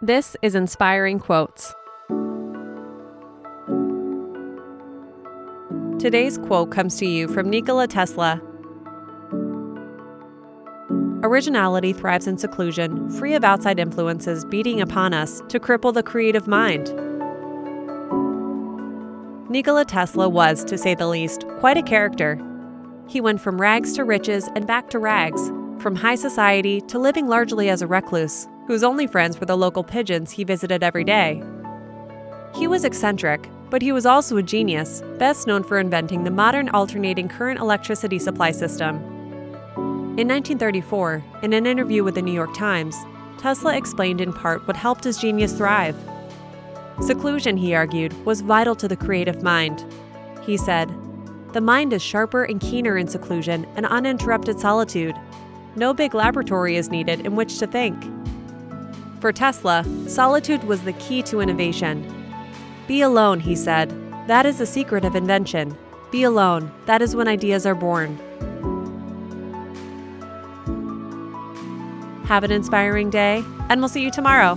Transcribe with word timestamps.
This 0.00 0.36
is 0.42 0.54
Inspiring 0.54 1.18
Quotes. 1.18 1.74
Today's 5.98 6.38
quote 6.38 6.70
comes 6.70 6.96
to 6.98 7.06
you 7.06 7.26
from 7.26 7.50
Nikola 7.50 7.88
Tesla. 7.88 8.40
Originality 11.24 11.92
thrives 11.92 12.28
in 12.28 12.38
seclusion, 12.38 13.10
free 13.10 13.34
of 13.34 13.42
outside 13.42 13.80
influences 13.80 14.44
beating 14.44 14.80
upon 14.80 15.14
us 15.14 15.42
to 15.48 15.58
cripple 15.58 15.92
the 15.92 16.04
creative 16.04 16.46
mind. 16.46 16.94
Nikola 19.50 19.84
Tesla 19.84 20.28
was, 20.28 20.64
to 20.66 20.78
say 20.78 20.94
the 20.94 21.08
least, 21.08 21.44
quite 21.58 21.76
a 21.76 21.82
character. 21.82 22.40
He 23.08 23.20
went 23.20 23.40
from 23.40 23.60
rags 23.60 23.94
to 23.94 24.04
riches 24.04 24.48
and 24.54 24.64
back 24.64 24.90
to 24.90 25.00
rags, 25.00 25.48
from 25.82 25.96
high 25.96 26.14
society 26.14 26.80
to 26.82 27.00
living 27.00 27.26
largely 27.26 27.68
as 27.68 27.82
a 27.82 27.88
recluse, 27.88 28.46
whose 28.68 28.84
only 28.84 29.06
friends 29.06 29.40
were 29.40 29.46
the 29.46 29.56
local 29.56 29.82
pigeons 29.82 30.30
he 30.30 30.44
visited 30.44 30.82
every 30.82 31.02
day. 31.02 31.42
He 32.54 32.68
was 32.68 32.84
eccentric, 32.84 33.48
but 33.70 33.80
he 33.80 33.92
was 33.92 34.04
also 34.04 34.36
a 34.36 34.42
genius, 34.42 35.02
best 35.16 35.46
known 35.46 35.64
for 35.64 35.78
inventing 35.78 36.22
the 36.22 36.30
modern 36.30 36.68
alternating 36.68 37.30
current 37.30 37.58
electricity 37.60 38.18
supply 38.18 38.50
system. 38.50 38.96
In 40.18 40.28
1934, 40.28 41.24
in 41.42 41.54
an 41.54 41.64
interview 41.64 42.04
with 42.04 42.14
the 42.14 42.20
New 42.20 42.32
York 42.32 42.54
Times, 42.54 42.94
Tesla 43.38 43.74
explained 43.74 44.20
in 44.20 44.34
part 44.34 44.66
what 44.66 44.76
helped 44.76 45.04
his 45.04 45.16
genius 45.16 45.54
thrive. 45.54 45.96
Seclusion, 47.00 47.56
he 47.56 47.74
argued, 47.74 48.12
was 48.26 48.42
vital 48.42 48.76
to 48.76 48.86
the 48.86 48.96
creative 48.96 49.42
mind. 49.42 49.82
He 50.44 50.58
said, 50.58 50.90
The 51.54 51.62
mind 51.62 51.94
is 51.94 52.02
sharper 52.02 52.44
and 52.44 52.60
keener 52.60 52.98
in 52.98 53.08
seclusion 53.08 53.66
and 53.76 53.86
uninterrupted 53.86 54.60
solitude. 54.60 55.16
No 55.74 55.94
big 55.94 56.12
laboratory 56.12 56.76
is 56.76 56.90
needed 56.90 57.20
in 57.20 57.34
which 57.34 57.58
to 57.60 57.66
think. 57.66 57.96
For 59.20 59.32
Tesla, 59.32 59.84
solitude 60.06 60.62
was 60.62 60.82
the 60.82 60.92
key 60.94 61.22
to 61.24 61.40
innovation. 61.40 62.06
Be 62.86 63.00
alone, 63.00 63.40
he 63.40 63.56
said. 63.56 63.90
That 64.28 64.46
is 64.46 64.58
the 64.58 64.66
secret 64.66 65.04
of 65.04 65.16
invention. 65.16 65.76
Be 66.12 66.22
alone. 66.22 66.70
That 66.86 67.02
is 67.02 67.16
when 67.16 67.26
ideas 67.26 67.66
are 67.66 67.74
born. 67.74 68.16
Have 72.26 72.44
an 72.44 72.52
inspiring 72.52 73.10
day, 73.10 73.42
and 73.68 73.80
we'll 73.80 73.88
see 73.88 74.04
you 74.04 74.10
tomorrow. 74.12 74.56